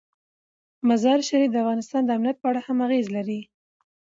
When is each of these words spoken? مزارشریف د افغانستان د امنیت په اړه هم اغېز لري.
مزارشریف 0.89 1.49
د 1.51 1.55
افغانستان 1.63 2.01
د 2.05 2.09
امنیت 2.17 2.37
په 2.39 2.47
اړه 2.51 2.61
هم 2.67 2.77
اغېز 2.87 3.07
لري. 3.15 3.39